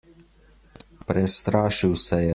Prestrašil 1.05 1.95
se 1.95 2.15
je. 2.21 2.29